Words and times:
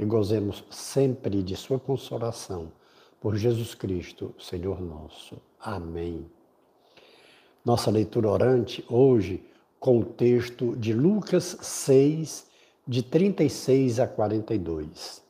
e 0.00 0.04
gozemos 0.06 0.64
sempre 0.70 1.42
de 1.42 1.54
Sua 1.54 1.78
consolação. 1.78 2.72
Por 3.20 3.36
Jesus 3.36 3.74
Cristo, 3.74 4.34
Senhor 4.38 4.80
nosso. 4.80 5.36
Amém. 5.60 6.24
Nossa 7.62 7.90
leitura 7.90 8.30
orante 8.30 8.82
hoje 8.88 9.44
com 9.78 9.98
o 9.98 10.04
texto 10.04 10.74
de 10.74 10.94
Lucas 10.94 11.58
6, 11.60 12.46
de 12.88 13.02
36 13.02 14.00
a 14.00 14.08
42. 14.08 15.22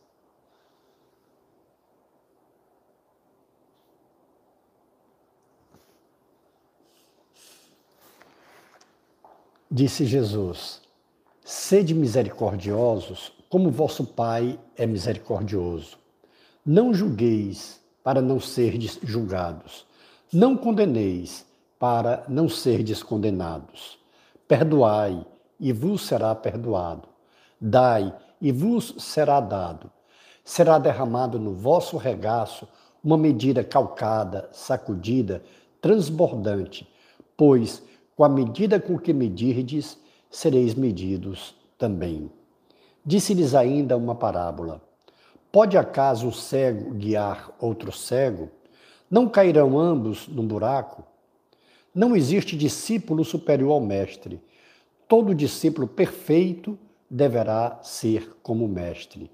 Disse 9.69 10.05
Jesus: 10.05 10.81
Sede 11.45 11.93
misericordiosos, 11.93 13.33
como 13.51 13.69
vosso 13.69 14.05
Pai 14.05 14.61
é 14.77 14.87
misericordioso. 14.87 15.99
Não 16.65 16.95
julgueis 16.95 17.81
para 18.01 18.23
não 18.23 18.39
serdes 18.39 18.97
julgados. 19.03 19.85
Não 20.33 20.57
condeneis 20.57 21.45
para 21.77 22.23
não 22.29 22.49
serdes 22.49 23.03
condenados. 23.03 23.99
Perdoai 24.47 25.27
e 25.59 25.73
vos 25.73 26.07
será 26.07 26.33
perdoado. 26.33 27.09
Dai 27.61 28.15
e 28.41 28.53
vos 28.53 28.95
será 28.99 29.41
dado. 29.41 29.91
Será 30.45 30.79
derramado 30.79 31.37
no 31.37 31.53
vosso 31.53 31.97
regaço 31.97 32.69
uma 33.03 33.19
medida 33.19 33.65
calcada, 33.65 34.49
sacudida, 34.53 35.43
transbordante, 35.81 36.89
pois 37.37 37.83
com 38.15 38.23
a 38.23 38.29
medida 38.29 38.79
com 38.79 38.97
que 38.97 39.13
medirdes, 39.13 39.99
sereis 40.31 40.77
medidos 40.77 41.53
também. 41.77 42.31
Disse-lhes 43.05 43.55
ainda 43.55 43.97
uma 43.97 44.15
parábola: 44.15 44.81
Pode 45.51 45.77
acaso 45.77 46.27
um 46.27 46.33
cego 46.33 46.95
guiar 46.95 47.51
outro 47.59 47.91
cego? 47.91 48.51
Não 49.11 49.29
cairão 49.29 49.79
ambos 49.79 50.29
num 50.29 50.47
buraco? 50.47 51.03
Não 51.95 52.15
existe 52.15 52.57
discípulo 52.57 53.25
superior 53.25 53.73
ao 53.73 53.81
mestre. 53.81 54.41
Todo 55.09 55.35
discípulo 55.35 55.89
perfeito 55.89 56.79
deverá 57.11 57.81
ser 57.83 58.37
como 58.43 58.69
mestre. 58.69 59.29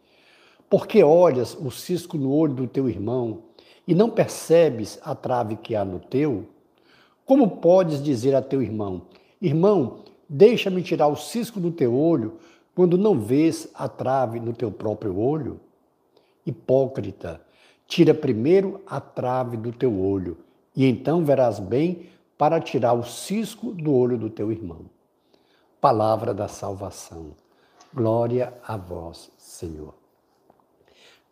Porque 0.70 1.04
olhas 1.04 1.54
o 1.54 1.70
cisco 1.70 2.16
no 2.16 2.32
olho 2.32 2.54
do 2.54 2.66
teu 2.66 2.88
irmão 2.88 3.42
e 3.86 3.94
não 3.94 4.08
percebes 4.08 4.98
a 5.02 5.14
trave 5.14 5.56
que 5.56 5.76
há 5.76 5.84
no 5.84 6.00
teu? 6.00 6.46
Como 7.26 7.58
podes 7.58 8.02
dizer 8.02 8.34
a 8.34 8.40
teu 8.40 8.62
irmão: 8.62 9.02
Irmão, 9.40 9.98
deixa-me 10.28 10.82
tirar 10.82 11.08
o 11.08 11.16
cisco 11.16 11.60
do 11.60 11.70
teu 11.70 11.94
olho, 11.94 12.38
quando 12.76 12.98
não 12.98 13.18
vês 13.18 13.70
a 13.72 13.88
trave 13.88 14.38
no 14.38 14.52
teu 14.52 14.70
próprio 14.70 15.18
olho? 15.18 15.58
Hipócrita, 16.44 17.40
tira 17.88 18.12
primeiro 18.12 18.82
a 18.86 19.00
trave 19.00 19.56
do 19.56 19.72
teu 19.72 19.98
olho, 19.98 20.36
e 20.76 20.84
então 20.84 21.24
verás 21.24 21.58
bem 21.58 22.10
para 22.36 22.60
tirar 22.60 22.92
o 22.92 23.02
cisco 23.02 23.72
do 23.72 23.94
olho 23.94 24.18
do 24.18 24.28
teu 24.28 24.52
irmão. 24.52 24.84
Palavra 25.80 26.34
da 26.34 26.48
salvação. 26.48 27.30
Glória 27.94 28.52
a 28.62 28.76
vós, 28.76 29.30
Senhor. 29.38 29.94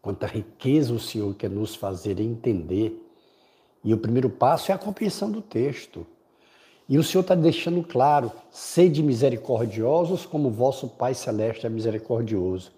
Quanta 0.00 0.26
riqueza 0.26 0.94
o 0.94 0.98
Senhor 0.98 1.34
quer 1.34 1.50
nos 1.50 1.74
fazer 1.74 2.20
entender. 2.20 3.06
E 3.84 3.92
o 3.92 3.98
primeiro 3.98 4.30
passo 4.30 4.72
é 4.72 4.74
a 4.74 4.78
compreensão 4.78 5.30
do 5.30 5.42
texto. 5.42 6.06
E 6.88 6.98
o 6.98 7.02
Senhor 7.02 7.22
está 7.22 7.34
deixando 7.34 7.82
claro: 7.82 8.30
sede 8.50 9.02
misericordiosos 9.02 10.26
como 10.26 10.50
vosso 10.50 10.88
Pai 10.88 11.14
Celeste 11.14 11.66
é 11.66 11.70
misericordioso. 11.70 12.72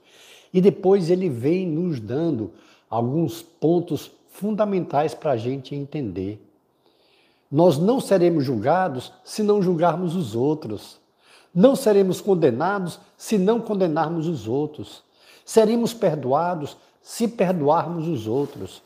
E 0.53 0.61
depois 0.61 1.11
ele 1.11 1.28
vem 1.28 1.67
nos 1.67 2.00
dando 2.00 2.53
alguns 2.89 3.43
pontos 3.43 4.11
fundamentais 4.31 5.15
para 5.15 5.33
a 5.33 5.37
gente 5.37 5.75
entender. 5.75 6.43
Nós 7.50 7.78
não 7.78 8.00
seremos 8.00 8.44
julgados 8.44 9.12
se 9.25 9.43
não 9.43 9.62
julgarmos 9.62 10.15
os 10.17 10.34
outros. 10.34 10.99
Não 11.55 11.75
seremos 11.75 12.21
condenados 12.21 13.00
se 13.17 13.38
não 13.38 13.61
condenarmos 13.61 14.28
os 14.28 14.47
outros. 14.47 15.03
Seremos 15.44 15.94
perdoados 15.94 16.77
se 17.00 17.28
perdoarmos 17.28 18.09
os 18.09 18.27
outros. 18.27 18.83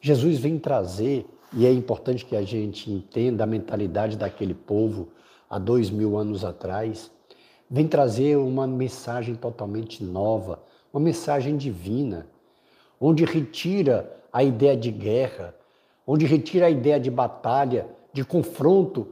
Jesus 0.00 0.38
vem 0.38 0.58
trazer 0.58 1.26
e 1.52 1.66
é 1.66 1.72
importante 1.72 2.24
que 2.24 2.36
a 2.36 2.42
gente 2.42 2.90
entenda 2.90 3.44
a 3.44 3.46
mentalidade 3.46 4.16
daquele 4.16 4.54
povo 4.54 5.08
há 5.48 5.58
dois 5.58 5.90
mil 5.90 6.16
anos 6.16 6.44
atrás. 6.44 7.10
Vem 7.68 7.88
trazer 7.88 8.36
uma 8.36 8.66
mensagem 8.66 9.34
totalmente 9.34 10.02
nova, 10.02 10.62
uma 10.92 11.00
mensagem 11.00 11.56
divina, 11.56 12.26
onde 13.00 13.24
retira 13.24 14.16
a 14.32 14.44
ideia 14.44 14.76
de 14.76 14.90
guerra, 14.90 15.54
onde 16.06 16.24
retira 16.24 16.66
a 16.66 16.70
ideia 16.70 17.00
de 17.00 17.10
batalha, 17.10 17.86
de 18.12 18.24
confronto, 18.24 19.08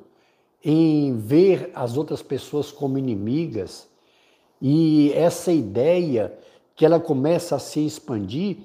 em 0.64 1.16
ver 1.16 1.70
as 1.74 1.96
outras 1.96 2.22
pessoas 2.22 2.70
como 2.70 2.98
inimigas. 2.98 3.88
E 4.60 5.12
essa 5.12 5.52
ideia 5.52 6.36
que 6.74 6.84
ela 6.84 7.00
começa 7.00 7.56
a 7.56 7.60
se 7.60 7.84
expandir 7.84 8.58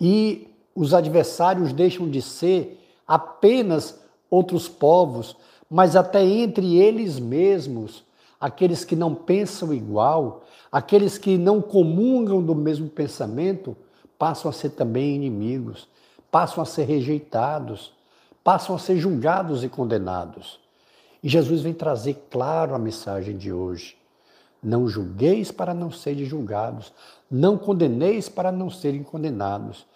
e 0.00 0.48
os 0.74 0.92
adversários 0.92 1.72
deixam 1.72 2.08
de 2.08 2.20
ser 2.20 2.83
apenas 3.06 4.00
outros 4.30 4.68
povos, 4.68 5.36
mas 5.70 5.96
até 5.96 6.24
entre 6.24 6.76
eles 6.76 7.18
mesmos, 7.18 8.04
aqueles 8.40 8.84
que 8.84 8.96
não 8.96 9.14
pensam 9.14 9.72
igual, 9.72 10.44
aqueles 10.70 11.18
que 11.18 11.38
não 11.38 11.60
comungam 11.60 12.42
do 12.42 12.54
mesmo 12.54 12.88
pensamento, 12.88 13.76
passam 14.18 14.50
a 14.50 14.52
ser 14.52 14.70
também 14.70 15.16
inimigos, 15.16 15.88
passam 16.30 16.62
a 16.62 16.66
ser 16.66 16.84
rejeitados, 16.84 17.92
passam 18.42 18.74
a 18.74 18.78
ser 18.78 18.96
julgados 18.98 19.64
e 19.64 19.68
condenados. 19.68 20.58
E 21.22 21.28
Jesus 21.28 21.62
vem 21.62 21.72
trazer 21.72 22.26
claro 22.30 22.74
a 22.74 22.78
mensagem 22.78 23.36
de 23.36 23.52
hoje. 23.52 23.96
Não 24.62 24.88
julgueis 24.88 25.50
para 25.50 25.72
não 25.72 25.90
serem 25.90 26.24
julgados, 26.24 26.92
não 27.30 27.56
condeneis 27.56 28.28
para 28.28 28.52
não 28.52 28.68
serem 28.68 29.02
condenados. 29.02 29.86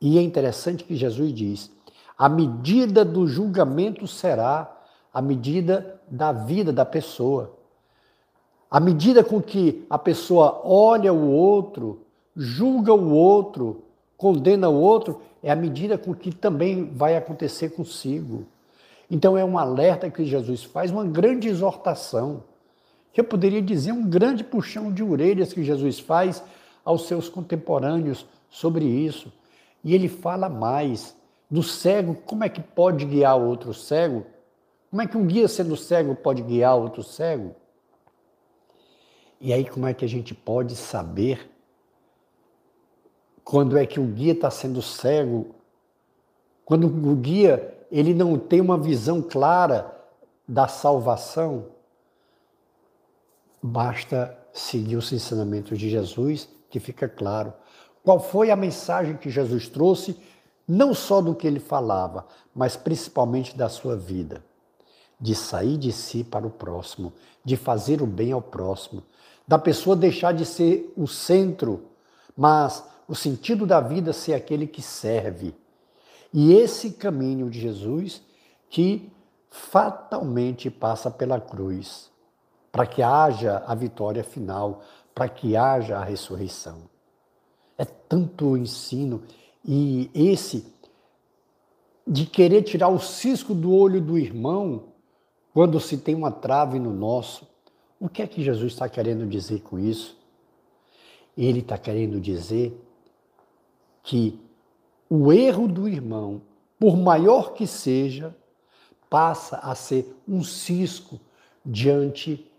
E 0.00 0.18
é 0.18 0.22
interessante 0.22 0.84
que 0.84 0.96
Jesus 0.96 1.32
diz: 1.32 1.70
a 2.16 2.28
medida 2.28 3.04
do 3.04 3.26
julgamento 3.26 4.06
será 4.06 4.70
a 5.12 5.20
medida 5.20 6.00
da 6.10 6.32
vida 6.32 6.72
da 6.72 6.84
pessoa. 6.84 7.56
A 8.70 8.80
medida 8.80 9.22
com 9.22 9.40
que 9.40 9.84
a 9.88 9.98
pessoa 9.98 10.60
olha 10.64 11.12
o 11.12 11.30
outro, 11.30 12.00
julga 12.36 12.92
o 12.92 13.12
outro, 13.12 13.84
condena 14.16 14.68
o 14.68 14.80
outro, 14.80 15.20
é 15.42 15.50
a 15.50 15.56
medida 15.56 15.98
com 15.98 16.14
que 16.14 16.34
também 16.34 16.90
vai 16.92 17.16
acontecer 17.16 17.70
consigo. 17.70 18.46
Então 19.10 19.36
é 19.36 19.44
um 19.44 19.58
alerta 19.58 20.10
que 20.10 20.24
Jesus 20.24 20.64
faz, 20.64 20.90
uma 20.90 21.04
grande 21.04 21.48
exortação. 21.48 22.42
Eu 23.14 23.22
poderia 23.22 23.62
dizer 23.62 23.92
um 23.92 24.08
grande 24.08 24.42
puxão 24.42 24.92
de 24.92 25.02
orelhas 25.02 25.52
que 25.52 25.62
Jesus 25.62 26.00
faz 26.00 26.42
aos 26.84 27.06
seus 27.06 27.28
contemporâneos 27.28 28.26
sobre 28.50 28.84
isso. 28.84 29.32
E 29.84 29.94
ele 29.94 30.08
fala 30.08 30.48
mais 30.48 31.14
do 31.54 31.62
cego, 31.62 32.16
como 32.16 32.42
é 32.42 32.48
que 32.48 32.60
pode 32.60 33.04
guiar 33.04 33.38
outro 33.38 33.72
cego? 33.72 34.26
Como 34.90 35.00
é 35.00 35.06
que 35.06 35.16
um 35.16 35.24
guia 35.24 35.46
sendo 35.46 35.76
cego 35.76 36.16
pode 36.16 36.42
guiar 36.42 36.76
outro 36.76 37.04
cego? 37.04 37.54
E 39.40 39.52
aí, 39.52 39.64
como 39.64 39.86
é 39.86 39.94
que 39.94 40.04
a 40.04 40.08
gente 40.08 40.34
pode 40.34 40.74
saber 40.74 41.48
quando 43.44 43.78
é 43.78 43.86
que 43.86 44.00
o 44.00 44.04
guia 44.04 44.32
está 44.32 44.50
sendo 44.50 44.82
cego? 44.82 45.54
Quando 46.64 46.88
o 46.88 47.14
guia 47.14 47.72
ele 47.88 48.12
não 48.12 48.36
tem 48.36 48.60
uma 48.60 48.76
visão 48.76 49.22
clara 49.22 49.94
da 50.48 50.66
salvação? 50.66 51.66
Basta 53.62 54.36
seguir 54.52 54.96
os 54.96 55.12
ensinamentos 55.12 55.78
de 55.78 55.88
Jesus, 55.88 56.48
que 56.68 56.80
fica 56.80 57.08
claro. 57.08 57.52
Qual 58.02 58.18
foi 58.18 58.50
a 58.50 58.56
mensagem 58.56 59.16
que 59.16 59.30
Jesus 59.30 59.68
trouxe 59.68 60.18
não 60.66 60.94
só 60.94 61.20
do 61.20 61.34
que 61.34 61.46
ele 61.46 61.60
falava, 61.60 62.26
mas 62.54 62.76
principalmente 62.76 63.56
da 63.56 63.68
sua 63.68 63.96
vida, 63.96 64.44
de 65.20 65.34
sair 65.34 65.76
de 65.76 65.92
si 65.92 66.24
para 66.24 66.46
o 66.46 66.50
próximo, 66.50 67.12
de 67.44 67.56
fazer 67.56 68.02
o 68.02 68.06
bem 68.06 68.32
ao 68.32 68.42
próximo, 68.42 69.02
da 69.46 69.58
pessoa 69.58 69.94
deixar 69.94 70.32
de 70.32 70.46
ser 70.46 70.92
o 70.96 71.06
centro, 71.06 71.90
mas 72.36 72.84
o 73.06 73.14
sentido 73.14 73.66
da 73.66 73.80
vida 73.80 74.12
ser 74.12 74.34
aquele 74.34 74.66
que 74.66 74.80
serve. 74.80 75.54
E 76.32 76.52
esse 76.54 76.92
caminho 76.92 77.50
de 77.50 77.60
Jesus 77.60 78.22
que 78.70 79.12
fatalmente 79.50 80.70
passa 80.70 81.10
pela 81.10 81.40
cruz, 81.40 82.10
para 82.72 82.86
que 82.86 83.02
haja 83.02 83.62
a 83.66 83.74
vitória 83.74 84.24
final, 84.24 84.82
para 85.14 85.28
que 85.28 85.56
haja 85.56 85.96
a 85.96 86.02
ressurreição. 86.02 86.82
É 87.78 87.84
tanto 87.84 88.46
o 88.46 88.56
ensino 88.56 89.22
e 89.64 90.10
esse 90.14 90.66
de 92.06 92.26
querer 92.26 92.62
tirar 92.62 92.88
o 92.88 92.98
cisco 92.98 93.54
do 93.54 93.72
olho 93.72 94.00
do 94.00 94.18
irmão 94.18 94.84
quando 95.54 95.80
se 95.80 95.96
tem 95.96 96.14
uma 96.14 96.30
trave 96.30 96.78
no 96.78 96.92
nosso. 96.92 97.48
O 97.98 98.08
que 98.08 98.20
é 98.20 98.26
que 98.26 98.42
Jesus 98.42 98.72
está 98.72 98.88
querendo 98.88 99.26
dizer 99.26 99.60
com 99.62 99.78
isso? 99.78 100.18
Ele 101.36 101.60
está 101.60 101.78
querendo 101.78 102.20
dizer 102.20 102.78
que 104.02 104.38
o 105.08 105.32
erro 105.32 105.66
do 105.66 105.88
irmão, 105.88 106.42
por 106.78 106.96
maior 106.96 107.54
que 107.54 107.66
seja, 107.66 108.36
passa 109.08 109.56
a 109.58 109.74
ser 109.74 110.14
um 110.28 110.42
cisco 110.42 111.18
diante 111.64 112.50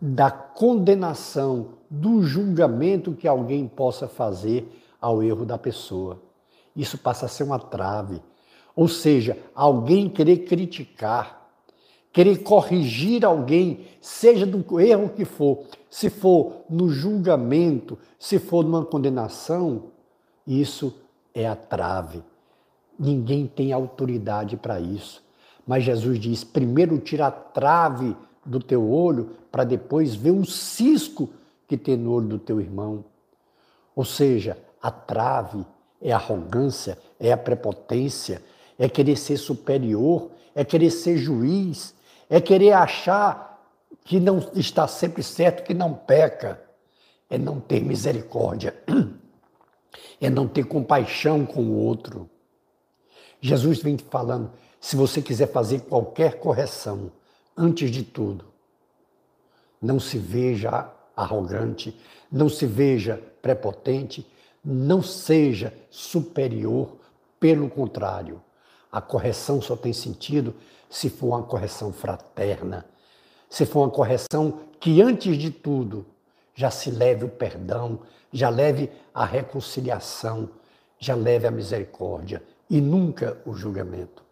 da 0.00 0.30
condenação, 0.30 1.74
do 1.88 2.22
julgamento 2.22 3.12
que 3.12 3.28
alguém 3.28 3.68
possa 3.68 4.08
fazer 4.08 4.66
ao 5.02 5.22
erro 5.22 5.44
da 5.44 5.58
pessoa. 5.58 6.22
Isso 6.74 6.96
passa 6.96 7.26
a 7.26 7.28
ser 7.28 7.42
uma 7.42 7.58
trave. 7.58 8.22
Ou 8.74 8.88
seja, 8.88 9.36
alguém 9.54 10.08
querer 10.08 10.38
criticar, 10.46 11.50
querer 12.12 12.38
corrigir 12.38 13.24
alguém, 13.24 13.86
seja 14.00 14.46
do 14.46 14.80
erro 14.80 15.10
que 15.10 15.24
for, 15.24 15.64
se 15.90 16.08
for 16.08 16.62
no 16.70 16.88
julgamento, 16.88 17.98
se 18.18 18.38
for 18.38 18.64
numa 18.64 18.84
condenação, 18.84 19.90
isso 20.46 20.94
é 21.34 21.46
a 21.46 21.56
trave. 21.56 22.22
Ninguém 22.98 23.46
tem 23.46 23.72
autoridade 23.72 24.56
para 24.56 24.80
isso. 24.80 25.22
Mas 25.66 25.84
Jesus 25.84 26.18
diz: 26.18 26.44
primeiro 26.44 26.98
tira 26.98 27.26
a 27.26 27.30
trave 27.30 28.16
do 28.44 28.60
teu 28.60 28.90
olho, 28.90 29.30
para 29.50 29.64
depois 29.64 30.14
ver 30.14 30.30
um 30.30 30.44
cisco 30.44 31.30
que 31.68 31.76
tem 31.76 31.96
no 31.96 32.12
olho 32.12 32.28
do 32.28 32.38
teu 32.38 32.60
irmão. 32.60 33.04
Ou 33.94 34.04
seja, 34.04 34.58
a 34.82 34.90
trave 34.90 35.64
é 36.00 36.12
a 36.12 36.16
arrogância, 36.16 36.98
é 37.20 37.30
a 37.30 37.36
prepotência, 37.36 38.42
é 38.76 38.88
querer 38.88 39.16
ser 39.16 39.36
superior, 39.36 40.30
é 40.54 40.64
querer 40.64 40.90
ser 40.90 41.16
juiz, 41.16 41.94
é 42.28 42.40
querer 42.40 42.72
achar 42.72 43.62
que 44.04 44.18
não 44.18 44.38
está 44.54 44.88
sempre 44.88 45.22
certo, 45.22 45.62
que 45.62 45.72
não 45.72 45.94
peca, 45.94 46.60
é 47.30 47.38
não 47.38 47.60
ter 47.60 47.84
misericórdia, 47.84 48.74
é 50.20 50.28
não 50.28 50.48
ter 50.48 50.64
compaixão 50.64 51.46
com 51.46 51.62
o 51.62 51.76
outro. 51.76 52.28
Jesus 53.40 53.80
vem 53.80 53.96
falando: 53.96 54.50
se 54.80 54.96
você 54.96 55.22
quiser 55.22 55.52
fazer 55.52 55.82
qualquer 55.82 56.40
correção, 56.40 57.12
antes 57.56 57.90
de 57.90 58.02
tudo, 58.02 58.46
não 59.80 60.00
se 60.00 60.18
veja 60.18 60.90
arrogante, 61.16 61.96
não 62.30 62.48
se 62.48 62.66
veja 62.66 63.22
prepotente, 63.40 64.26
não 64.64 65.02
seja 65.02 65.72
superior, 65.90 66.96
pelo 67.40 67.68
contrário. 67.68 68.40
A 68.90 69.00
correção 69.00 69.60
só 69.60 69.74
tem 69.74 69.92
sentido 69.92 70.54
se 70.88 71.10
for 71.10 71.28
uma 71.28 71.42
correção 71.42 71.92
fraterna, 71.92 72.86
se 73.48 73.66
for 73.66 73.80
uma 73.80 73.90
correção 73.90 74.60
que, 74.78 75.02
antes 75.02 75.36
de 75.36 75.50
tudo, 75.50 76.06
já 76.54 76.70
se 76.70 76.90
leve 76.90 77.24
o 77.24 77.28
perdão, 77.28 78.00
já 78.32 78.48
leve 78.48 78.90
a 79.12 79.24
reconciliação, 79.24 80.48
já 80.98 81.14
leve 81.14 81.46
a 81.46 81.50
misericórdia 81.50 82.42
e 82.68 82.80
nunca 82.80 83.40
o 83.44 83.54
julgamento. 83.54 84.22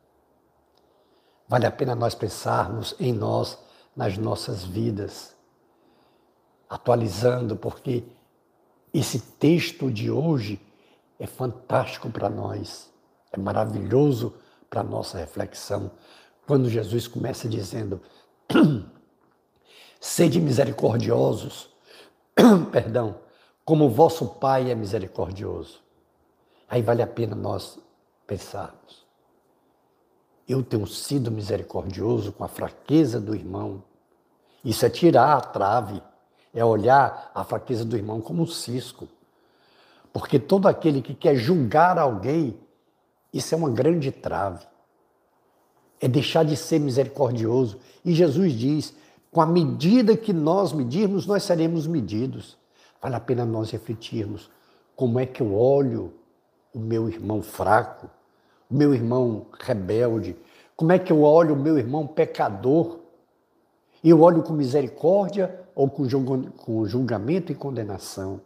Vale 1.49 1.67
a 1.67 1.71
pena 1.71 1.95
nós 1.95 2.15
pensarmos 2.15 2.95
em 3.01 3.13
nós, 3.13 3.59
nas 3.97 4.17
nossas 4.17 4.65
vidas, 4.65 5.35
atualizando, 6.69 7.57
porque 7.57 8.05
esse 8.93 9.21
texto 9.21 9.91
de 9.91 10.11
hoje 10.11 10.61
é 11.19 11.27
fantástico 11.27 12.11
para 12.11 12.29
nós, 12.29 12.91
é 13.33 13.39
maravilhoso 13.39 14.35
para 14.69 14.81
a 14.81 14.85
nossa 14.85 15.19
reflexão. 15.19 15.91
Quando 16.47 16.69
Jesus 16.69 17.07
começa 17.07 17.49
dizendo: 17.49 18.01
Sede 20.01 20.41
misericordiosos, 20.41 21.69
perdão, 22.73 23.17
como 23.65 23.89
vosso 23.89 24.27
Pai 24.27 24.71
é 24.71 24.75
misericordioso. 24.75 25.81
Aí 26.69 26.83
vale 26.83 27.03
a 27.03 27.07
pena 27.07 27.37
nós 27.37 27.79
pensarmos. 28.27 29.07
Eu 30.49 30.63
tenho 30.63 30.87
sido 30.87 31.31
misericordioso 31.31 32.33
com 32.33 32.43
a 32.43 32.49
fraqueza 32.49 33.21
do 33.21 33.35
irmão. 33.35 33.85
Isso 34.65 34.85
é 34.85 34.91
tirar 34.91 35.37
a 35.37 35.41
trave, 35.41 36.03
é 36.53 36.65
olhar 36.65 37.31
a 37.35 37.45
fraqueza 37.45 37.85
do 37.85 37.97
irmão 37.97 38.21
como 38.21 38.43
um 38.43 38.47
cisco. 38.47 39.09
Porque 40.13 40.39
todo 40.39 40.67
aquele 40.67 41.01
que 41.01 41.15
quer 41.15 41.37
julgar 41.37 41.99
alguém, 41.99 42.59
isso 43.33 43.55
é 43.55 43.59
uma 43.59 43.71
grande 43.71 44.11
trave. 44.11 44.67
É 46.01 46.09
deixar 46.09 46.45
de 46.45 46.57
ser 46.57 46.81
misericordioso. 46.81 47.79
E 48.05 48.13
Jesus 48.13 48.53
diz: 48.53 48.95
com 49.31 49.41
a 49.41 49.47
medida 49.47 50.17
que 50.17 50.33
nós 50.33 50.73
medirmos, 50.73 51.27
nós 51.27 51.45
seremos 51.45 51.87
medidos. 51.87 52.59
Vale 53.01 53.15
a 53.15 53.21
pena 53.21 53.45
nós 53.45 53.71
refletirmos 53.71 54.51
como 54.97 55.19
é 55.19 55.25
que 55.25 55.41
eu 55.41 55.55
olho 55.55 56.13
o 56.75 56.79
meu 56.79 57.09
irmão 57.09 57.41
fraco, 57.41 58.11
o 58.71 58.75
meu 58.75 58.95
irmão 58.95 59.47
rebelde? 59.59 60.37
Como 60.77 60.93
é 60.93 60.99
que 60.99 61.13
eu 61.13 61.23
olho 61.23 61.55
o 61.55 61.59
meu 61.59 61.79
irmão 61.79 62.07
pecador? 62.07 62.99
Eu 64.03 64.21
olho 64.21 64.43
com 64.43 64.53
misericórdia 64.53 65.60
ou 65.81 65.89
com 65.89 66.85
julgamento 66.87 67.51
e 67.51 67.55
condenação? 67.55 68.43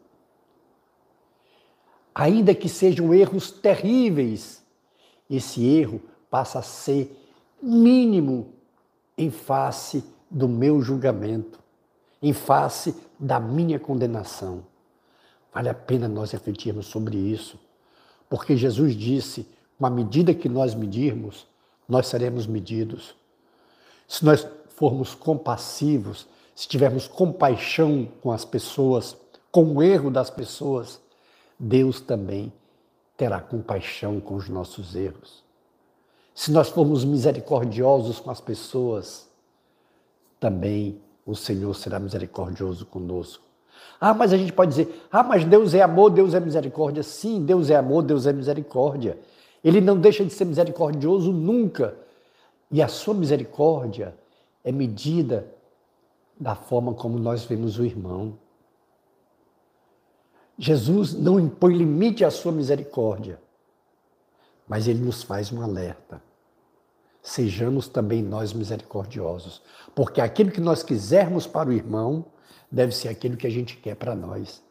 Ainda 2.14 2.54
que 2.54 2.68
sejam 2.68 3.12
erros 3.12 3.50
terríveis, 3.50 4.62
esse 5.28 5.66
erro 5.66 6.00
passa 6.30 6.60
a 6.60 6.62
ser 6.62 7.20
mínimo 7.60 8.52
em 9.18 9.32
face 9.32 10.04
do 10.30 10.48
meu 10.48 10.80
julgamento, 10.80 11.58
em 12.22 12.32
face 12.32 12.94
da 13.18 13.40
minha 13.40 13.80
condenação. 13.80 14.64
Vale 15.52 15.68
a 15.68 15.74
pena 15.74 16.06
nós 16.06 16.30
refletirmos 16.30 16.86
sobre 16.86 17.16
isso, 17.16 17.58
porque 18.30 18.56
Jesus 18.56 18.94
disse 18.94 19.44
com 19.76 19.86
a 19.86 19.90
medida 19.90 20.32
que 20.32 20.48
nós 20.48 20.72
medirmos, 20.72 21.48
nós 21.88 22.06
seremos 22.06 22.46
medidos. 22.46 23.12
Se 24.06 24.24
nós 24.24 24.46
formos 24.68 25.16
compassivos, 25.16 26.28
se 26.54 26.68
tivermos 26.68 27.08
compaixão 27.08 28.08
com 28.22 28.30
as 28.30 28.44
pessoas, 28.44 29.16
com 29.50 29.64
o 29.64 29.82
erro 29.82 30.10
das 30.10 30.30
pessoas, 30.30 31.00
Deus 31.58 32.00
também 32.00 32.52
terá 33.16 33.40
compaixão 33.40 34.20
com 34.20 34.34
os 34.34 34.48
nossos 34.48 34.94
erros. 34.94 35.42
Se 36.34 36.50
nós 36.50 36.68
formos 36.68 37.04
misericordiosos 37.04 38.18
com 38.18 38.30
as 38.30 38.40
pessoas, 38.40 39.28
também 40.40 41.00
o 41.24 41.34
Senhor 41.34 41.74
será 41.74 41.98
misericordioso 41.98 42.84
conosco. 42.86 43.44
Ah, 44.00 44.12
mas 44.12 44.32
a 44.32 44.36
gente 44.36 44.52
pode 44.52 44.70
dizer: 44.70 45.06
ah, 45.10 45.22
mas 45.22 45.44
Deus 45.44 45.74
é 45.74 45.82
amor, 45.82 46.10
Deus 46.10 46.34
é 46.34 46.40
misericórdia. 46.40 47.02
Sim, 47.02 47.44
Deus 47.44 47.70
é 47.70 47.76
amor, 47.76 48.02
Deus 48.02 48.26
é 48.26 48.32
misericórdia. 48.32 49.18
Ele 49.62 49.80
não 49.80 49.98
deixa 49.98 50.24
de 50.24 50.32
ser 50.32 50.44
misericordioso 50.44 51.32
nunca. 51.32 51.96
E 52.70 52.82
a 52.82 52.88
sua 52.88 53.14
misericórdia 53.14 54.14
é 54.64 54.72
medida 54.72 55.46
da 56.38 56.54
forma 56.54 56.94
como 56.94 57.18
nós 57.18 57.44
vemos 57.44 57.78
o 57.78 57.84
irmão. 57.84 58.38
Jesus 60.58 61.14
não 61.14 61.38
impõe 61.38 61.76
limite 61.76 62.24
à 62.24 62.30
sua 62.30 62.52
misericórdia, 62.52 63.40
mas 64.68 64.86
ele 64.86 65.00
nos 65.00 65.22
faz 65.22 65.52
um 65.52 65.62
alerta. 65.62 66.22
Sejamos 67.22 67.88
também 67.88 68.22
nós 68.22 68.52
misericordiosos, 68.52 69.62
porque 69.94 70.20
aquilo 70.20 70.50
que 70.50 70.60
nós 70.60 70.82
quisermos 70.82 71.46
para 71.46 71.70
o 71.70 71.72
irmão 71.72 72.26
deve 72.70 72.92
ser 72.92 73.08
aquilo 73.08 73.36
que 73.36 73.46
a 73.46 73.50
gente 73.50 73.76
quer 73.76 73.96
para 73.96 74.14
nós. 74.14 74.62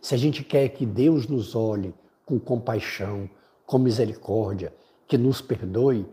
Se 0.00 0.14
a 0.14 0.18
gente 0.18 0.44
quer 0.44 0.68
que 0.68 0.84
Deus 0.84 1.26
nos 1.26 1.54
olhe 1.54 1.94
com 2.24 2.38
compaixão, 2.38 3.28
com 3.66 3.78
misericórdia, 3.78 4.72
que 5.06 5.16
nos 5.16 5.40
perdoe, 5.40 6.06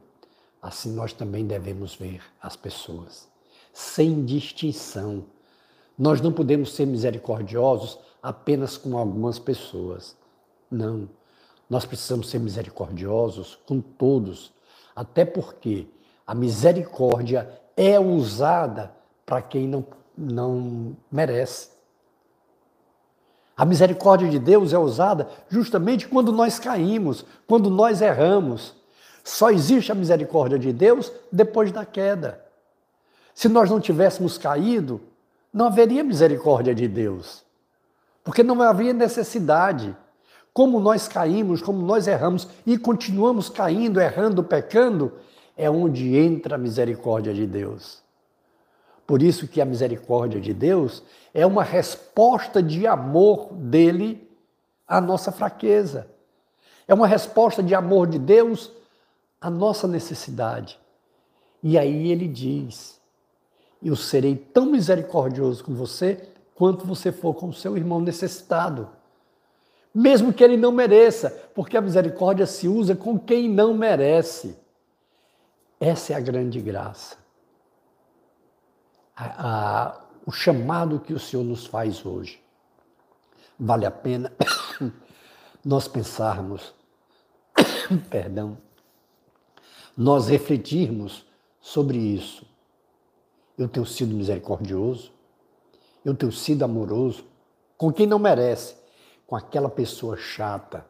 assim 0.61 0.93
nós 0.93 1.13
também 1.13 1.45
devemos 1.45 1.93
ver 1.95 2.21
as 2.41 2.55
pessoas, 2.55 3.27
sem 3.75 4.23
distinção. 4.23 5.25
Nós 5.99 6.21
não 6.21 6.31
podemos 6.31 6.73
ser 6.73 6.85
misericordiosos 6.85 7.99
apenas 8.23 8.77
com 8.77 8.97
algumas 8.97 9.37
pessoas. 9.37 10.15
Não. 10.71 11.09
Nós 11.69 11.85
precisamos 11.85 12.29
ser 12.29 12.39
misericordiosos 12.39 13.59
com 13.67 13.81
todos, 13.81 14.53
até 14.95 15.25
porque 15.25 15.87
a 16.25 16.33
misericórdia 16.33 17.51
é 17.75 17.99
usada 17.99 18.95
para 19.25 19.41
quem 19.41 19.67
não, 19.67 19.85
não 20.17 20.95
merece. 21.11 21.71
A 23.57 23.65
misericórdia 23.65 24.29
de 24.29 24.39
Deus 24.39 24.71
é 24.71 24.77
usada 24.77 25.27
justamente 25.49 26.07
quando 26.07 26.31
nós 26.31 26.57
caímos, 26.57 27.25
quando 27.45 27.69
nós 27.69 28.01
erramos. 28.01 28.73
Só 29.21 29.49
existe 29.49 29.91
a 29.91 29.95
misericórdia 29.95 30.57
de 30.57 30.71
Deus 30.71 31.11
depois 31.29 31.73
da 31.73 31.83
queda. 31.83 32.44
Se 33.35 33.49
nós 33.49 33.69
não 33.69 33.81
tivéssemos 33.81 34.37
caído, 34.37 35.01
não 35.53 35.65
haveria 35.65 36.05
misericórdia 36.05 36.73
de 36.73 36.87
Deus, 36.87 37.43
porque 38.23 38.41
não 38.41 38.61
havia 38.61 38.93
necessidade. 38.93 39.95
Como 40.53 40.79
nós 40.79 41.05
caímos, 41.05 41.61
como 41.61 41.85
nós 41.85 42.07
erramos 42.07 42.47
e 42.65 42.77
continuamos 42.77 43.49
caindo, 43.49 43.99
errando, 43.99 44.41
pecando, 44.41 45.11
é 45.57 45.69
onde 45.69 46.15
entra 46.15 46.55
a 46.55 46.57
misericórdia 46.57 47.33
de 47.33 47.45
Deus. 47.45 48.01
Por 49.05 49.21
isso 49.21 49.49
que 49.49 49.59
a 49.59 49.65
misericórdia 49.65 50.39
de 50.39 50.53
Deus 50.53 51.03
é 51.33 51.45
uma 51.45 51.61
resposta 51.61 52.63
de 52.63 52.87
amor 52.87 53.53
dele 53.53 54.31
à 54.87 55.01
nossa 55.01 55.29
fraqueza. 55.29 56.07
É 56.87 56.93
uma 56.93 57.05
resposta 57.05 57.61
de 57.61 57.75
amor 57.75 58.07
de 58.07 58.17
Deus 58.17 58.71
à 59.41 59.49
nossa 59.49 59.89
necessidade. 59.89 60.79
E 61.61 61.77
aí 61.77 62.09
ele 62.09 62.29
diz: 62.29 62.99
Eu 63.83 63.95
serei 63.95 64.35
tão 64.35 64.65
misericordioso 64.67 65.63
com 65.63 65.73
você 65.73 66.29
quanto 66.55 66.85
você 66.85 67.11
for 67.11 67.33
com 67.33 67.49
o 67.49 67.53
seu 67.53 67.77
irmão 67.77 67.99
necessitado. 67.99 68.89
Mesmo 69.93 70.33
que 70.33 70.43
ele 70.43 70.57
não 70.57 70.71
mereça, 70.71 71.29
porque 71.53 71.77
a 71.77 71.81
misericórdia 71.81 72.45
se 72.45 72.67
usa 72.67 72.95
com 72.95 73.19
quem 73.19 73.49
não 73.49 73.73
merece. 73.73 74.57
Essa 75.79 76.13
é 76.13 76.15
a 76.15 76.19
grande 76.19 76.59
graça. 76.59 77.17
A, 79.15 79.25
a, 79.47 80.01
o 80.25 80.31
chamado 80.31 80.99
que 80.99 81.13
o 81.13 81.19
Senhor 81.19 81.43
nos 81.43 81.65
faz 81.65 82.05
hoje. 82.05 82.41
Vale 83.57 83.85
a 83.85 83.91
pena 83.91 84.33
nós 85.63 85.87
pensarmos, 85.87 86.73
perdão, 88.09 88.57
nós 89.95 90.27
refletirmos 90.27 91.25
sobre 91.61 91.97
isso. 91.97 92.45
Eu 93.57 93.67
tenho 93.67 93.85
sido 93.85 94.13
misericordioso, 94.13 95.11
eu 96.03 96.13
tenho 96.13 96.31
sido 96.31 96.63
amoroso 96.63 97.25
com 97.77 97.91
quem 97.91 98.05
não 98.05 98.19
merece, 98.19 98.75
com 99.25 99.35
aquela 99.35 99.69
pessoa 99.69 100.17
chata, 100.17 100.85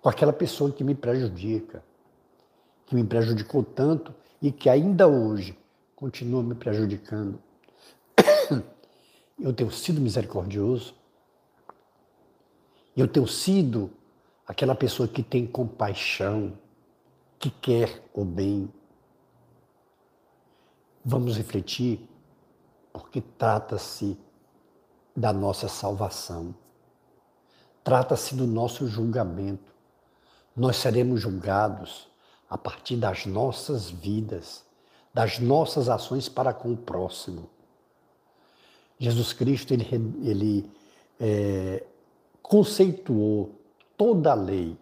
com 0.00 0.08
aquela 0.08 0.32
pessoa 0.32 0.70
que 0.70 0.82
me 0.82 0.94
prejudica, 0.94 1.82
que 2.86 2.94
me 2.94 3.04
prejudicou 3.04 3.62
tanto 3.62 4.14
e 4.40 4.50
que 4.50 4.68
ainda 4.68 5.06
hoje 5.06 5.56
continua 5.94 6.42
me 6.42 6.54
prejudicando. 6.54 7.38
Eu 9.40 9.52
tenho 9.52 9.70
sido 9.70 10.00
misericordioso. 10.00 10.94
Eu 12.96 13.08
tenho 13.08 13.26
sido 13.26 13.90
aquela 14.46 14.74
pessoa 14.74 15.08
que 15.08 15.22
tem 15.22 15.46
compaixão, 15.46 16.52
que 17.38 17.50
quer 17.50 18.02
o 18.12 18.24
bem. 18.24 18.68
Vamos 21.04 21.36
refletir, 21.36 22.08
porque 22.92 23.20
trata-se 23.20 24.16
da 25.16 25.32
nossa 25.32 25.68
salvação. 25.68 26.54
Trata-se 27.82 28.34
do 28.34 28.46
nosso 28.46 28.86
julgamento. 28.86 29.72
Nós 30.54 30.76
seremos 30.76 31.20
julgados 31.20 32.08
a 32.48 32.56
partir 32.56 32.96
das 32.96 33.26
nossas 33.26 33.90
vidas, 33.90 34.64
das 35.12 35.38
nossas 35.38 35.88
ações 35.88 36.28
para 36.28 36.52
com 36.52 36.72
o 36.72 36.76
próximo. 36.76 37.48
Jesus 38.98 39.32
Cristo, 39.32 39.74
ele, 39.74 39.86
ele 40.22 40.70
é, 41.18 41.82
conceituou 42.40 43.58
toda 43.96 44.30
a 44.30 44.34
lei, 44.34 44.76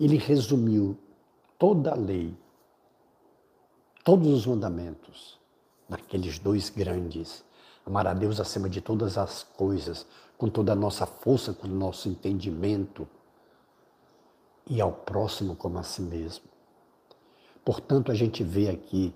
ele 0.00 0.16
resumiu 0.16 0.96
toda 1.58 1.92
a 1.92 1.94
lei, 1.94 2.34
todos 4.04 4.28
os 4.28 4.46
mandamentos, 4.46 5.40
naqueles 5.88 6.38
dois 6.38 6.68
grandes. 6.68 7.42
Amar 7.86 8.06
a 8.06 8.12
Deus 8.12 8.38
acima 8.38 8.68
de 8.68 8.82
todas 8.82 9.16
as 9.16 9.42
coisas, 9.42 10.06
com 10.36 10.48
toda 10.48 10.72
a 10.72 10.76
nossa 10.76 11.06
força, 11.06 11.54
com 11.54 11.66
o 11.66 11.70
nosso 11.70 12.08
entendimento, 12.08 13.08
e 14.66 14.80
ao 14.80 14.92
próximo 14.92 15.56
como 15.56 15.78
a 15.78 15.82
si 15.82 16.02
mesmo. 16.02 16.44
Portanto, 17.64 18.12
a 18.12 18.14
gente 18.14 18.44
vê 18.44 18.68
aqui 18.68 19.14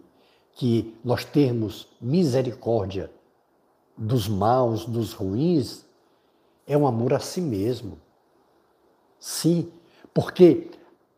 que 0.53 0.99
nós 1.05 1.25
termos 1.25 1.87
misericórdia 2.01 3.11
dos 3.97 4.27
maus, 4.27 4.85
dos 4.87 5.13
ruins, 5.13 5.85
é 6.67 6.77
um 6.77 6.87
amor 6.87 7.13
a 7.13 7.19
si 7.19 7.41
mesmo. 7.41 7.99
Sim, 9.19 9.71
porque 10.15 10.71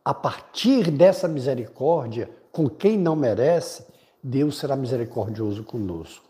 a 0.03 0.13
partir 0.13 0.89
dessa 0.91 1.27
misericórdia, 1.27 2.29
com 2.51 2.69
quem 2.69 2.97
não 2.97 3.15
merece, 3.15 3.85
Deus 4.21 4.57
será 4.57 4.75
misericordioso 4.75 5.63
conosco. 5.63 6.25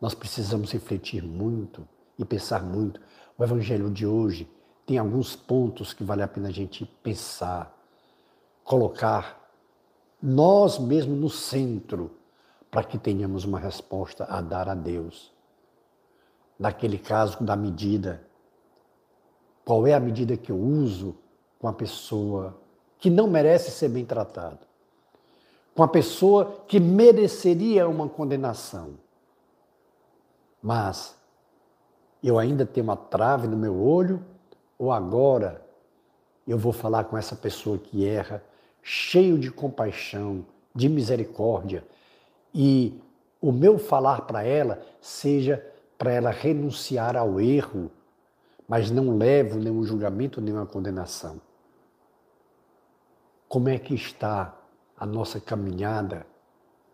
Nós 0.00 0.14
precisamos 0.14 0.72
refletir 0.72 1.22
muito 1.22 1.86
e 2.18 2.24
pensar 2.24 2.62
muito. 2.62 3.00
O 3.36 3.44
Evangelho 3.44 3.90
de 3.90 4.06
hoje 4.06 4.50
tem 4.86 4.96
alguns 4.96 5.36
pontos 5.36 5.92
que 5.92 6.02
vale 6.02 6.22
a 6.22 6.28
pena 6.28 6.48
a 6.48 6.52
gente 6.52 6.86
pensar, 7.02 7.76
colocar 8.64 9.52
nós 10.22 10.78
mesmos 10.78 11.18
no 11.18 11.30
centro 11.30 12.10
para 12.70 12.84
que 12.84 12.98
tenhamos 12.98 13.44
uma 13.44 13.58
resposta 13.58 14.24
a 14.24 14.40
dar 14.40 14.68
a 14.68 14.74
Deus. 14.74 15.32
Naquele 16.58 16.98
caso 16.98 17.42
da 17.42 17.54
medida, 17.54 18.26
qual 19.64 19.86
é 19.86 19.94
a 19.94 20.00
medida 20.00 20.36
que 20.36 20.50
eu 20.50 20.58
uso 20.58 21.16
com 21.58 21.68
a 21.68 21.72
pessoa 21.72 22.58
que 22.98 23.10
não 23.10 23.28
merece 23.28 23.70
ser 23.70 23.88
bem 23.88 24.04
tratada? 24.04 24.67
Com 25.78 25.84
a 25.84 25.86
pessoa 25.86 26.64
que 26.66 26.80
mereceria 26.80 27.88
uma 27.88 28.08
condenação. 28.08 28.94
Mas 30.60 31.16
eu 32.20 32.36
ainda 32.36 32.66
tenho 32.66 32.82
uma 32.82 32.96
trave 32.96 33.46
no 33.46 33.56
meu 33.56 33.80
olho 33.80 34.20
ou 34.76 34.90
agora 34.90 35.64
eu 36.48 36.58
vou 36.58 36.72
falar 36.72 37.04
com 37.04 37.16
essa 37.16 37.36
pessoa 37.36 37.78
que 37.78 38.04
erra, 38.04 38.42
cheio 38.82 39.38
de 39.38 39.52
compaixão, 39.52 40.44
de 40.74 40.88
misericórdia, 40.88 41.84
e 42.52 43.00
o 43.40 43.52
meu 43.52 43.78
falar 43.78 44.22
para 44.22 44.42
ela 44.42 44.84
seja 45.00 45.64
para 45.96 46.12
ela 46.12 46.30
renunciar 46.32 47.16
ao 47.16 47.40
erro, 47.40 47.88
mas 48.66 48.90
não 48.90 49.16
levo 49.16 49.60
nenhum 49.60 49.84
julgamento, 49.84 50.40
nenhuma 50.40 50.66
condenação. 50.66 51.40
Como 53.48 53.68
é 53.68 53.78
que 53.78 53.94
está 53.94 54.57
a 54.98 55.06
nossa 55.06 55.40
caminhada 55.40 56.26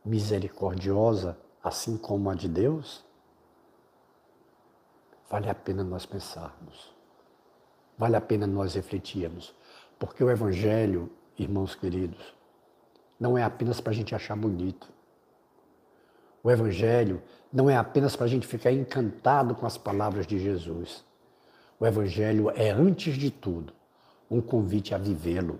misericordiosa, 0.04 1.38
assim 1.62 1.96
como 1.96 2.28
a 2.28 2.34
de 2.34 2.48
Deus? 2.48 3.04
Vale 5.30 5.48
a 5.48 5.54
pena 5.54 5.82
nós 5.82 6.04
pensarmos. 6.04 6.92
Vale 7.96 8.16
a 8.16 8.20
pena 8.20 8.46
nós 8.46 8.74
refletirmos. 8.74 9.54
Porque 9.98 10.22
o 10.22 10.30
Evangelho, 10.30 11.10
irmãos 11.38 11.74
queridos, 11.74 12.34
não 13.18 13.38
é 13.38 13.42
apenas 13.42 13.80
para 13.80 13.92
a 13.92 13.94
gente 13.94 14.14
achar 14.14 14.36
bonito. 14.36 14.88
O 16.42 16.50
Evangelho 16.50 17.22
não 17.50 17.70
é 17.70 17.76
apenas 17.76 18.14
para 18.14 18.26
a 18.26 18.28
gente 18.28 18.46
ficar 18.46 18.70
encantado 18.70 19.54
com 19.54 19.64
as 19.64 19.78
palavras 19.78 20.26
de 20.26 20.38
Jesus. 20.38 21.02
O 21.80 21.86
Evangelho 21.86 22.50
é, 22.50 22.70
antes 22.70 23.14
de 23.14 23.30
tudo, 23.30 23.72
um 24.30 24.42
convite 24.42 24.94
a 24.94 24.98
vivê-lo, 24.98 25.58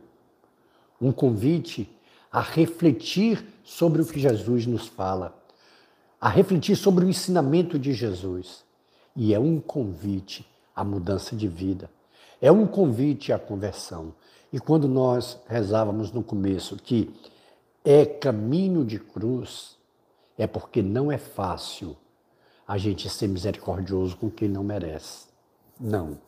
um 1.01 1.11
convite 1.11 1.94
a 2.35 2.41
refletir 2.41 3.47
sobre 3.63 4.03
o 4.03 4.05
que 4.05 4.19
Jesus 4.19 4.67
nos 4.67 4.89
fala, 4.89 5.41
a 6.21 6.29
refletir 6.29 6.75
sobre 6.75 7.05
o 7.05 7.09
ensinamento 7.09 7.79
de 7.79 7.93
Jesus. 7.93 8.65
E 9.15 9.33
é 9.33 9.39
um 9.39 9.61
convite 9.61 10.45
à 10.75 10.83
mudança 10.83 11.37
de 11.37 11.47
vida, 11.47 11.89
é 12.43 12.51
um 12.51 12.67
convite 12.67 13.33
à 13.33 13.39
conversão. 13.39 14.13
E 14.53 14.59
quando 14.59 14.89
nós 14.89 15.39
rezávamos 15.47 16.11
no 16.11 16.25
começo 16.25 16.75
que 16.75 17.15
é 17.85 18.05
caminho 18.05 18.85
de 18.85 18.99
cruz, 18.99 19.77
é 20.37 20.45
porque 20.45 20.83
não 20.83 21.13
é 21.13 21.19
fácil 21.19 21.97
a 22.67 22.77
gente 22.77 23.09
ser 23.09 23.29
misericordioso 23.29 24.17
com 24.17 24.29
quem 24.29 24.49
não 24.49 24.65
merece. 24.65 25.29
Não, 25.79 26.19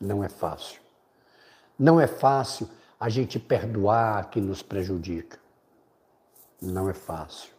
não 0.00 0.22
é 0.22 0.28
fácil. 0.28 0.80
Não 1.76 2.00
é 2.00 2.06
fácil 2.06 2.68
a 3.00 3.08
gente 3.08 3.40
perdoar 3.40 4.30
quem 4.30 4.40
nos 4.40 4.62
prejudica. 4.62 5.44
Não 6.60 6.88
é 6.88 6.94
fácil. 6.94 7.50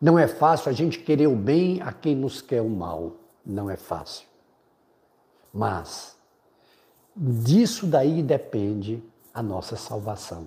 Não 0.00 0.18
é 0.18 0.26
fácil 0.28 0.70
a 0.70 0.72
gente 0.72 1.00
querer 1.00 1.26
o 1.26 1.36
bem 1.36 1.80
a 1.82 1.92
quem 1.92 2.14
nos 2.14 2.40
quer 2.40 2.62
o 2.62 2.68
mal. 2.68 3.16
Não 3.44 3.68
é 3.68 3.76
fácil. 3.76 4.26
Mas 5.52 6.16
disso 7.16 7.86
daí 7.86 8.22
depende 8.22 9.02
a 9.34 9.42
nossa 9.42 9.76
salvação. 9.76 10.46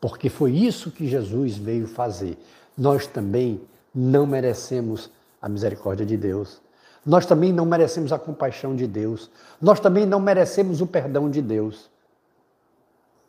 Porque 0.00 0.28
foi 0.28 0.52
isso 0.52 0.90
que 0.90 1.06
Jesus 1.06 1.56
veio 1.56 1.86
fazer 1.86 2.38
nós 2.76 3.06
também 3.06 3.60
não 3.94 4.26
merecemos 4.26 5.10
a 5.40 5.48
misericórdia 5.48 6.04
de 6.04 6.16
Deus. 6.16 6.60
Nós 7.04 7.24
também 7.24 7.52
não 7.52 7.64
merecemos 7.64 8.12
a 8.12 8.18
compaixão 8.18 8.76
de 8.76 8.86
Deus. 8.86 9.30
Nós 9.60 9.80
também 9.80 10.04
não 10.04 10.20
merecemos 10.20 10.80
o 10.80 10.86
perdão 10.86 11.30
de 11.30 11.40
Deus. 11.40 11.88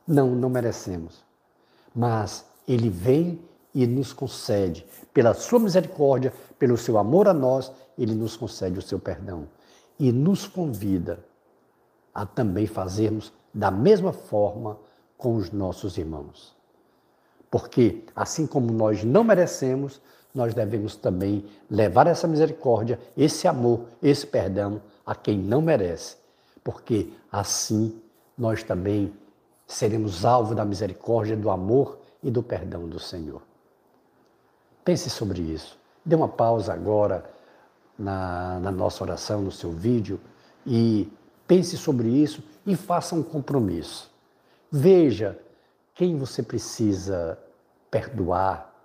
Não, 0.05 0.31
não 0.31 0.49
merecemos. 0.49 1.23
Mas 1.95 2.45
Ele 2.67 2.89
vem 2.89 3.39
e 3.73 3.85
nos 3.85 4.11
concede, 4.11 4.85
pela 5.13 5.33
Sua 5.33 5.59
misericórdia, 5.59 6.33
pelo 6.57 6.77
seu 6.77 6.97
amor 6.97 7.27
a 7.27 7.33
nós, 7.33 7.71
Ele 7.97 8.13
nos 8.13 8.35
concede 8.35 8.79
o 8.79 8.81
seu 8.81 8.99
perdão. 8.99 9.47
E 9.99 10.11
nos 10.11 10.47
convida 10.47 11.19
a 12.13 12.25
também 12.25 12.65
fazermos 12.65 13.31
da 13.53 13.71
mesma 13.71 14.11
forma 14.11 14.77
com 15.17 15.35
os 15.35 15.51
nossos 15.51 15.97
irmãos. 15.97 16.55
Porque, 17.49 18.03
assim 18.15 18.45
como 18.45 18.71
nós 18.71 19.03
não 19.03 19.23
merecemos, 19.23 20.01
nós 20.33 20.53
devemos 20.53 20.95
também 20.95 21.45
levar 21.69 22.07
essa 22.07 22.27
misericórdia, 22.27 22.99
esse 23.15 23.47
amor, 23.47 23.85
esse 24.01 24.27
perdão 24.27 24.81
a 25.05 25.15
quem 25.15 25.37
não 25.37 25.61
merece, 25.61 26.17
porque 26.63 27.11
assim 27.31 27.99
nós 28.37 28.61
também 28.61 29.13
seremos 29.65 30.25
alvo 30.25 30.53
da 30.53 30.63
misericórdia, 30.63 31.35
do 31.35 31.49
amor 31.49 31.99
e 32.27 32.29
do 32.29 32.43
perdão 32.43 32.89
do 32.89 32.99
Senhor. 32.99 33.41
Pense 34.83 35.09
sobre 35.09 35.41
isso. 35.41 35.79
Dê 36.03 36.13
uma 36.13 36.27
pausa 36.27 36.73
agora 36.73 37.23
na, 37.97 38.59
na 38.59 38.69
nossa 38.69 39.01
oração, 39.01 39.41
no 39.41 39.51
seu 39.51 39.71
vídeo, 39.71 40.19
e 40.65 41.09
pense 41.47 41.77
sobre 41.77 42.09
isso 42.09 42.43
e 42.65 42.75
faça 42.75 43.15
um 43.15 43.23
compromisso. 43.23 44.11
Veja 44.69 45.39
quem 45.95 46.17
você 46.17 46.43
precisa 46.43 47.39
perdoar, 47.89 48.75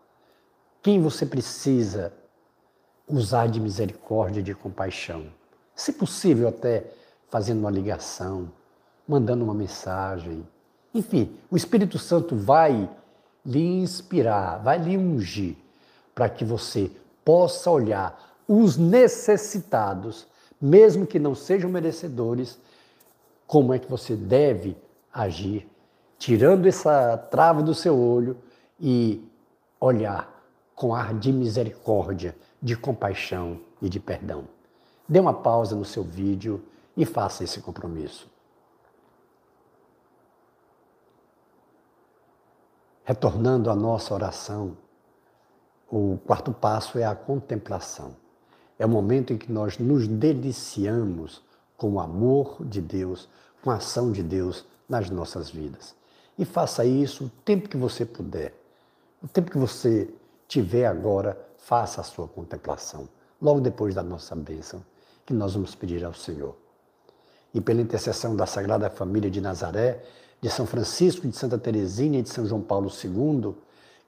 quem 0.81 1.03
você 1.03 1.27
precisa 1.27 2.13
usar 3.09 3.49
de 3.49 3.61
misericórdia, 3.61 4.41
de 4.41 4.55
compaixão. 4.55 5.27
Se 5.75 5.93
possível, 5.93 6.47
até 6.47 6.93
fazendo 7.29 7.59
uma 7.59 7.71
ligação, 7.73 8.53
mandando 9.07 9.43
uma 9.43 9.55
mensagem. 9.55 10.47
Enfim, 10.95 11.37
o 11.51 11.57
Espírito 11.57 11.99
Santo 11.99 12.37
vai 12.37 12.89
lhe 13.45 13.63
inspirar, 13.63 14.59
vai 14.59 14.79
lhe 14.79 14.97
ungir, 14.97 15.57
para 16.15 16.29
que 16.29 16.45
você 16.45 16.91
possa 17.25 17.71
olhar 17.71 18.37
os 18.47 18.77
necessitados, 18.77 20.27
mesmo 20.61 21.07
que 21.07 21.19
não 21.19 21.35
sejam 21.35 21.71
merecedores, 21.71 22.59
como 23.47 23.75
é 23.75 23.79
que 23.79 23.91
você 23.91 24.15
deve 24.17 24.77
agir, 25.13 25.69
tirando 26.19 26.67
essa 26.67 27.17
trava 27.17 27.63
do 27.63 27.75
seu 27.75 27.99
olho 27.99 28.37
e 28.81 29.23
olhar 29.81 30.43
com 30.75 30.95
ar 30.95 31.13
de 31.15 31.33
misericórdia, 31.33 32.35
de 32.61 32.77
compaixão 32.77 33.61
e 33.81 33.89
de 33.89 34.01
perdão. 34.01 34.45
Dê 35.09 35.21
uma 35.21 35.35
pausa 35.35 35.77
no 35.77 35.85
seu 35.85 36.03
vídeo 36.03 36.63
e 36.97 37.05
faça 37.05 37.45
esse 37.45 37.61
compromisso. 37.61 38.32
Retornando 43.05 43.69
à 43.69 43.75
nossa 43.75 44.15
oração, 44.15 44.77
o 45.91 46.19
quarto 46.25 46.53
passo 46.53 46.99
é 46.99 47.05
a 47.05 47.15
contemplação. 47.15 48.17
É 48.79 48.87
o 48.87 48.89
momento 48.89 49.33
em 49.33 49.39
que 49.39 49.51
nós 49.51 49.77
nos 49.77 50.07
deliciamos 50.07 51.43
com 51.77 51.95
o 51.95 52.01
amor 52.01 52.65
de 52.65 52.81
Deus, 52.81 53.29
com 53.63 53.71
a 53.71 53.77
ação 53.77 54.13
de 54.13 54.23
Deus 54.23 54.65
nas 54.89 55.11
nossas 55.11 55.51
vidas. 55.51 55.97
E 56.39 56.45
faça 56.45 56.85
isso 56.85 57.25
o 57.25 57.31
tempo 57.45 57.69
que 57.69 57.77
você 57.77 58.07
puder, 58.07 58.55
o 59.23 59.27
tempo 59.27 59.51
que 59.51 59.59
você 59.59 60.09
tiver 60.47 60.87
agora, 60.87 61.39
faça 61.59 62.01
a 62.01 62.05
sua 62.05 62.29
contemplação, 62.29 63.09
logo 63.41 63.61
depois 63.61 63.95
da 63.95 64.03
nossa 64.03 64.35
bênção, 64.37 64.85
que 65.27 65.33
nós 65.33 65.55
vamos 65.55 65.75
pedir 65.75 66.05
ao 66.05 66.15
Senhor. 66.15 66.62
E 67.55 67.61
pela 67.61 67.81
intercessão 67.81 68.35
da 68.35 68.47
Sagrada 68.47 68.89
Família 68.91 69.31
de 69.31 69.41
Nazaré, 69.41 70.03
de 70.41 70.51
São 70.51 70.67
Francisco, 70.67 71.29
de 71.29 71.37
Santa 71.37 71.59
Teresinha 71.59 72.19
e 72.19 72.23
de 72.23 72.29
São 72.29 72.47
João 72.47 72.61
Paulo 72.61 72.91
II, 72.91 73.55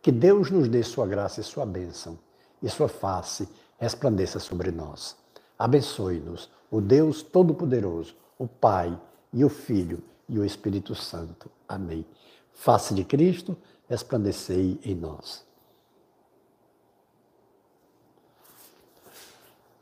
que 0.03 0.11
Deus 0.11 0.51
nos 0.51 0.69
dê 0.69 0.83
sua 0.83 1.07
graça 1.07 1.41
e 1.41 1.45
sua 1.45 1.65
bênção, 1.65 2.19
e 2.63 2.69
sua 2.69 2.89
face 2.89 3.49
resplandeça 3.79 4.39
sobre 4.39 4.71
nós. 4.71 5.17
Abençoe-nos, 5.59 6.51
o 6.71 6.81
Deus 6.81 7.23
Todo-Poderoso, 7.23 8.17
o 8.39 8.47
Pai 8.49 8.99
e 9.33 9.45
o 9.45 9.49
Filho 9.49 10.03
e 10.29 10.39
o 10.39 10.45
Espírito 10.45 10.95
Santo. 10.95 11.51
Amém. 11.69 12.05
Face 12.53 12.95
de 12.95 13.05
Cristo, 13.05 13.57
resplandecei 13.89 14.79
em 14.85 14.95
nós. 14.95 15.45